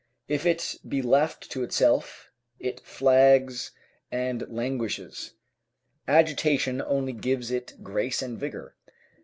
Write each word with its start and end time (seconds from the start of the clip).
If 0.27 0.47
it 0.47 0.77
be 0.87 0.99
left 1.03 1.51
to 1.51 1.61
itself, 1.61 2.31
it 2.59 2.79
flags 2.79 3.69
and 4.11 4.43
languishes; 4.49 5.35
agitation 6.07 6.81
only 6.81 7.13
gives 7.13 7.51
it 7.51 7.83
grace 7.83 8.23
and 8.23 8.39
vigour. 8.39 8.73